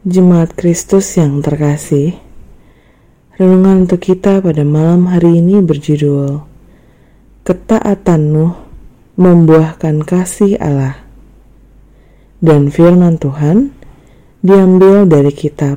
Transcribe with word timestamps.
Jemaat 0.00 0.56
Kristus 0.56 1.12
yang 1.20 1.44
terkasih, 1.44 2.16
renungan 3.36 3.84
untuk 3.84 4.00
kita 4.00 4.40
pada 4.40 4.64
malam 4.64 5.12
hari 5.12 5.44
ini 5.44 5.60
berjudul 5.60 6.40
Ketaatan 7.44 8.32
Nuh 8.32 8.56
membuahkan 9.20 10.00
kasih 10.08 10.56
Allah. 10.56 11.04
Dan 12.40 12.72
firman 12.72 13.20
Tuhan 13.20 13.76
diambil 14.40 15.04
dari 15.04 15.36
kitab 15.36 15.76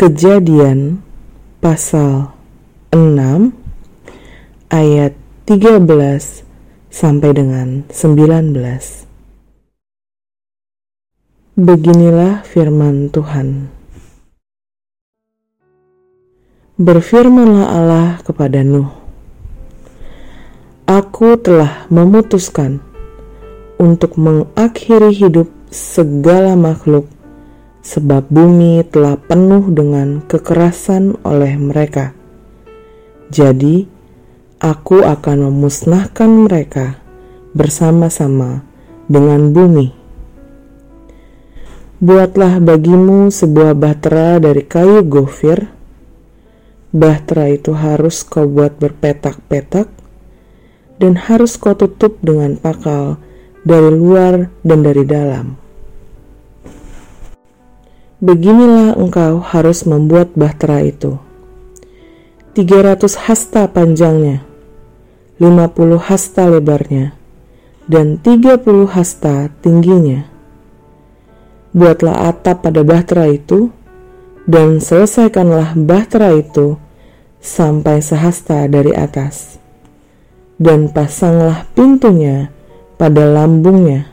Kejadian 0.00 1.04
pasal 1.60 2.32
6 2.88 3.52
ayat 4.72 5.12
13 5.44 5.84
sampai 6.88 7.30
dengan 7.36 7.84
19. 7.92 9.05
Beginilah 11.56 12.44
firman 12.44 13.08
Tuhan. 13.08 13.72
Berfirmanlah 16.76 17.64
Allah 17.72 18.08
kepada 18.20 18.60
Nuh, 18.60 18.92
Aku 20.84 21.40
telah 21.40 21.88
memutuskan 21.88 22.84
untuk 23.80 24.20
mengakhiri 24.20 25.08
hidup 25.16 25.48
segala 25.72 26.60
makhluk, 26.60 27.08
sebab 27.80 28.28
bumi 28.28 28.84
telah 28.92 29.16
penuh 29.16 29.72
dengan 29.72 30.20
kekerasan 30.28 31.16
oleh 31.24 31.56
mereka. 31.56 32.12
Jadi, 33.32 33.88
aku 34.60 35.00
akan 35.00 35.48
memusnahkan 35.48 36.28
mereka 36.28 37.00
bersama-sama 37.56 38.60
dengan 39.08 39.56
bumi 39.56 39.95
Buatlah 41.96 42.60
bagimu 42.60 43.32
sebuah 43.32 43.72
bahtera 43.72 44.36
dari 44.36 44.60
kayu 44.68 45.00
gofir. 45.00 45.72
Bahtera 46.92 47.48
itu 47.48 47.72
harus 47.72 48.20
kau 48.20 48.44
buat 48.44 48.76
berpetak-petak 48.76 49.88
dan 51.00 51.16
harus 51.16 51.56
kau 51.56 51.72
tutup 51.72 52.20
dengan 52.20 52.60
pakal 52.60 53.16
dari 53.64 53.96
luar 53.96 54.52
dan 54.60 54.84
dari 54.84 55.08
dalam. 55.08 55.56
Beginilah 58.20 59.00
engkau 59.00 59.40
harus 59.40 59.88
membuat 59.88 60.36
bahtera 60.36 60.84
itu. 60.84 61.16
300 62.52 63.08
hasta 63.24 63.72
panjangnya, 63.72 64.44
50 65.40 65.96
hasta 65.96 66.44
lebarnya, 66.44 67.16
dan 67.88 68.20
30 68.20 68.84
hasta 68.84 69.48
tingginya 69.64 70.35
buatlah 71.76 72.32
atap 72.32 72.64
pada 72.64 72.80
bahtera 72.80 73.28
itu, 73.28 73.68
dan 74.48 74.80
selesaikanlah 74.80 75.76
bahtera 75.76 76.32
itu 76.32 76.80
sampai 77.44 78.00
sehasta 78.00 78.64
dari 78.64 78.96
atas, 78.96 79.60
dan 80.56 80.88
pasanglah 80.88 81.68
pintunya 81.76 82.48
pada 82.96 83.28
lambungnya. 83.28 84.08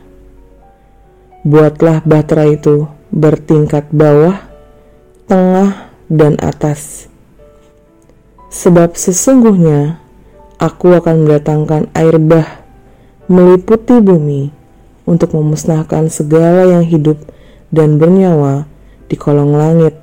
Buatlah 1.40 2.04
bahtera 2.04 2.52
itu 2.52 2.84
bertingkat 3.08 3.88
bawah, 3.88 4.44
tengah, 5.24 5.88
dan 6.12 6.36
atas. 6.44 7.08
Sebab 8.52 8.94
sesungguhnya 8.94 9.98
aku 10.60 10.94
akan 10.94 11.26
mendatangkan 11.26 11.88
air 11.96 12.20
bah 12.20 12.64
meliputi 13.26 13.98
bumi 13.98 14.52
untuk 15.08 15.32
memusnahkan 15.32 16.12
segala 16.12 16.68
yang 16.68 16.84
hidup 16.84 17.18
dan 17.74 17.98
bernyawa 17.98 18.70
di 19.10 19.18
kolong 19.18 19.58
langit. 19.58 19.98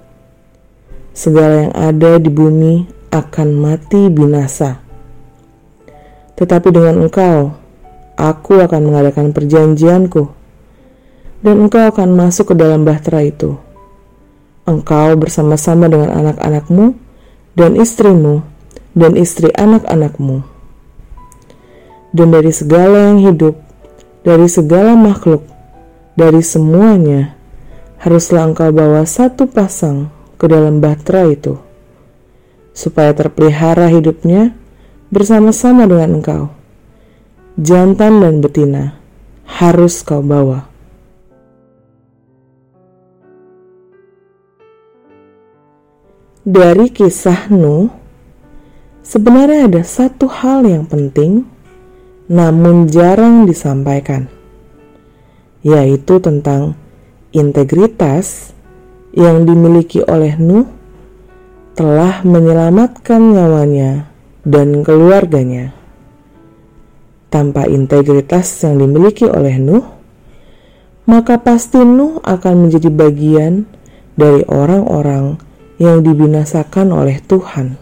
Segala 1.16 1.68
yang 1.68 1.74
ada 1.76 2.12
di 2.20 2.28
bumi 2.28 2.88
akan 3.12 3.48
mati 3.56 4.12
binasa. 4.12 4.84
Tetapi 6.36 6.68
dengan 6.72 7.08
engkau, 7.08 7.56
aku 8.20 8.60
akan 8.60 8.82
mengadakan 8.92 9.32
perjanjianku, 9.32 10.24
dan 11.44 11.56
engkau 11.68 11.88
akan 11.88 12.10
masuk 12.16 12.52
ke 12.52 12.56
dalam 12.60 12.84
bahtera 12.84 13.24
itu. 13.24 13.56
Engkau 14.68 15.18
bersama-sama 15.18 15.90
dengan 15.90 16.14
anak-anakmu 16.14 16.96
dan 17.58 17.76
istrimu 17.76 18.46
dan 18.96 19.18
istri 19.20 19.52
anak-anakmu. 19.52 20.44
Dan 22.12 22.28
dari 22.30 22.52
segala 22.52 23.12
yang 23.12 23.20
hidup, 23.24 23.56
dari 24.22 24.46
segala 24.52 24.94
makhluk, 24.94 25.44
dari 26.14 26.44
semuanya, 26.44 27.41
haruslah 28.02 28.50
engkau 28.50 28.74
bawa 28.74 29.06
satu 29.06 29.46
pasang 29.46 30.10
ke 30.42 30.50
dalam 30.50 30.82
bahtera 30.82 31.30
itu, 31.30 31.62
supaya 32.74 33.14
terpelihara 33.14 33.94
hidupnya 33.94 34.58
bersama-sama 35.14 35.86
dengan 35.86 36.18
engkau. 36.18 36.44
Jantan 37.62 38.26
dan 38.26 38.42
betina 38.42 38.98
harus 39.46 40.02
kau 40.02 40.26
bawa. 40.26 40.66
Dari 46.42 46.90
kisah 46.90 47.54
Nuh, 47.54 47.86
sebenarnya 49.06 49.70
ada 49.70 49.86
satu 49.86 50.26
hal 50.26 50.66
yang 50.66 50.90
penting, 50.90 51.46
namun 52.26 52.90
jarang 52.90 53.46
disampaikan, 53.46 54.26
yaitu 55.62 56.18
tentang 56.18 56.81
Integritas 57.32 58.52
yang 59.16 59.48
dimiliki 59.48 60.04
oleh 60.04 60.36
Nuh 60.36 60.68
telah 61.80 62.20
menyelamatkan 62.28 63.24
nyawanya 63.32 64.12
dan 64.44 64.84
keluarganya. 64.84 65.72
Tanpa 67.32 67.72
integritas 67.72 68.52
yang 68.68 68.84
dimiliki 68.84 69.32
oleh 69.32 69.56
Nuh, 69.64 69.86
maka 71.08 71.40
pasti 71.40 71.80
Nuh 71.80 72.20
akan 72.20 72.68
menjadi 72.68 72.92
bagian 72.92 73.64
dari 74.20 74.44
orang-orang 74.52 75.40
yang 75.80 76.04
dibinasakan 76.04 76.92
oleh 76.92 77.24
Tuhan. 77.24 77.80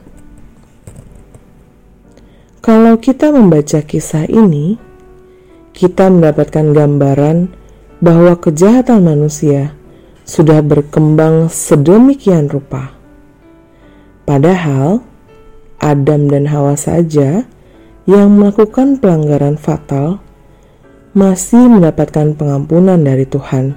Kalau 2.62 3.02
kita 3.02 3.34
membaca 3.34 3.82
kisah 3.82 4.30
ini, 4.30 4.78
kita 5.74 6.14
mendapatkan 6.14 6.70
gambaran 6.70 7.59
bahwa 8.00 8.36
kejahatan 8.40 9.04
manusia 9.04 9.76
sudah 10.24 10.64
berkembang 10.64 11.52
sedemikian 11.52 12.48
rupa. 12.48 12.96
Padahal 14.24 15.04
Adam 15.80 16.32
dan 16.32 16.48
Hawa 16.48 16.80
saja 16.80 17.44
yang 18.08 18.28
melakukan 18.36 19.00
pelanggaran 19.00 19.60
fatal 19.60 20.24
masih 21.18 21.66
mendapatkan 21.68 22.38
pengampunan 22.38 23.02
dari 23.02 23.26
Tuhan 23.26 23.74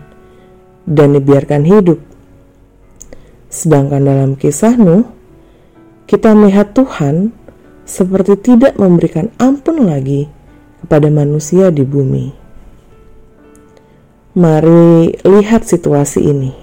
dan 0.85 1.09
dibiarkan 1.17 1.63
hidup. 1.65 1.99
Sedangkan 3.49 4.05
dalam 4.05 4.31
kisah 4.37 4.77
Nuh, 4.77 5.09
kita 6.05 6.37
melihat 6.37 6.77
Tuhan 6.77 7.33
seperti 7.89 8.37
tidak 8.39 8.77
memberikan 8.77 9.33
ampun 9.41 9.89
lagi 9.89 10.29
kepada 10.85 11.09
manusia 11.09 11.73
di 11.73 11.83
bumi. 11.85 12.42
Mari 14.33 15.13
lihat 15.29 15.69
situasi 15.69 16.25
ini. 16.25 16.57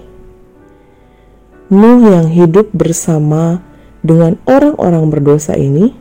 Nuh 1.70 2.02
yang 2.02 2.26
hidup 2.26 2.74
bersama 2.74 3.62
dengan 4.02 4.42
orang-orang 4.42 5.06
berdosa 5.06 5.54
ini 5.54 5.94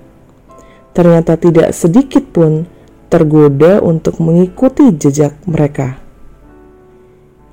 ternyata 0.97 1.37
tidak 1.37 1.69
sedikit 1.77 2.25
pun 2.33 2.65
tergoda 3.13 3.85
untuk 3.85 4.17
mengikuti 4.17 4.89
jejak 4.97 5.37
mereka. 5.45 6.01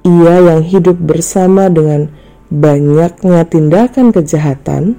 Ia 0.08 0.48
yang 0.48 0.64
hidup 0.64 0.96
bersama 0.96 1.68
dengan 1.68 2.08
banyaknya 2.48 3.44
tindakan 3.44 4.16
kejahatan 4.16 4.96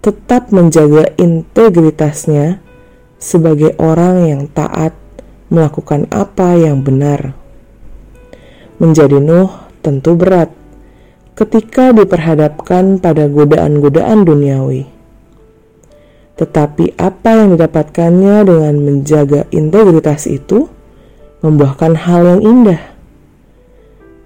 tetap 0.00 0.48
menjaga 0.48 1.12
integritasnya 1.20 2.56
sebagai 3.20 3.76
orang 3.76 4.32
yang 4.32 4.42
taat 4.48 4.96
melakukan 5.52 6.08
apa 6.08 6.56
yang 6.56 6.80
benar. 6.80 7.43
Menjadi 8.82 9.22
Nuh 9.22 9.50
tentu 9.86 10.18
berat 10.18 10.50
ketika 11.38 11.94
diperhadapkan 11.94 12.98
pada 12.98 13.30
godaan-godaan 13.30 14.26
duniawi. 14.26 14.90
Tetapi 16.34 16.98
apa 16.98 17.30
yang 17.38 17.54
didapatkannya 17.54 18.36
dengan 18.42 18.74
menjaga 18.82 19.46
integritas 19.54 20.26
itu 20.26 20.66
membuahkan 21.46 21.94
hal 21.94 22.22
yang 22.26 22.42
indah. 22.42 22.82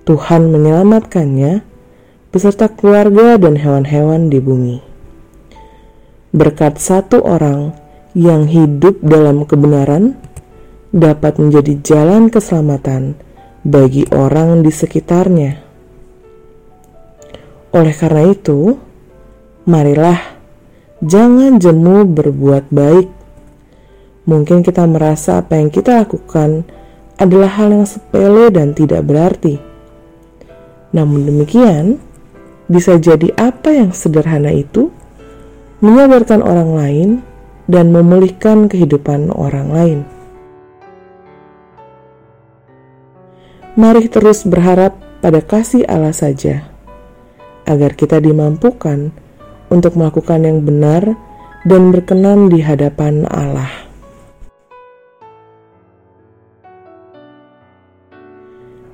Tuhan 0.08 0.48
menyelamatkannya 0.48 1.60
beserta 2.32 2.72
keluarga 2.72 3.36
dan 3.36 3.60
hewan-hewan 3.60 4.32
di 4.32 4.40
bumi. 4.40 4.80
Berkat 6.32 6.80
satu 6.80 7.20
orang 7.20 7.76
yang 8.16 8.48
hidup 8.48 9.00
dalam 9.04 9.44
kebenaran 9.44 10.16
dapat 10.88 11.36
menjadi 11.36 11.76
jalan 11.84 12.32
keselamatan 12.32 13.20
bagi 13.68 14.08
orang 14.16 14.64
di 14.64 14.72
sekitarnya. 14.72 15.52
Oleh 17.76 17.92
karena 17.92 18.32
itu, 18.32 18.80
marilah 19.68 20.16
jangan 21.04 21.60
jemu 21.60 22.08
berbuat 22.08 22.72
baik. 22.72 23.08
Mungkin 24.24 24.64
kita 24.64 24.88
merasa 24.88 25.44
apa 25.44 25.60
yang 25.60 25.68
kita 25.68 26.00
lakukan 26.00 26.64
adalah 27.20 27.60
hal 27.60 27.68
yang 27.76 27.84
sepele 27.84 28.48
dan 28.48 28.72
tidak 28.72 29.04
berarti. 29.04 29.60
Namun 30.96 31.28
demikian, 31.28 32.00
bisa 32.72 32.96
jadi 32.96 33.36
apa 33.36 33.68
yang 33.84 33.92
sederhana 33.92 34.48
itu 34.48 34.88
menyadarkan 35.84 36.40
orang 36.40 36.70
lain 36.72 37.08
dan 37.68 37.92
memulihkan 37.92 38.72
kehidupan 38.72 39.28
orang 39.28 39.68
lain. 39.68 40.00
Mari 43.78 44.10
terus 44.10 44.42
berharap 44.42 44.98
pada 45.22 45.38
kasih 45.38 45.86
Allah 45.86 46.10
saja, 46.10 46.66
agar 47.62 47.94
kita 47.94 48.19
dimampukan 48.19 49.14
untuk 49.70 49.94
melakukan 49.94 50.42
yang 50.42 50.66
benar 50.66 51.14
dan 51.62 51.94
berkenan 51.94 52.50
di 52.50 52.58
hadapan 52.58 53.22
Allah. 53.30 53.70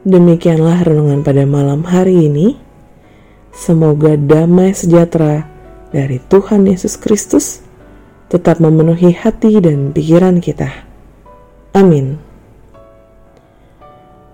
Demikianlah 0.04 0.84
renungan 0.84 1.24
pada 1.24 1.48
malam 1.48 1.80
hari 1.88 2.28
ini. 2.28 2.60
Semoga 3.56 4.20
damai 4.20 4.76
sejahtera 4.76 5.48
dari 5.96 6.20
Tuhan 6.28 6.68
Yesus 6.68 7.00
Kristus 7.00 7.64
tetap 8.28 8.60
memenuhi 8.60 9.16
hati 9.16 9.64
dan 9.64 9.96
pikiran 9.96 10.44
kita. 10.44 10.68
Amin. 11.72 12.23